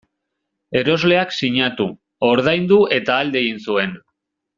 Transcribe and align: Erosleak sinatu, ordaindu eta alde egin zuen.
Erosleak 0.79 1.35
sinatu, 1.39 1.87
ordaindu 2.29 2.79
eta 2.99 3.19
alde 3.25 3.43
egin 3.47 3.61
zuen. 3.67 3.95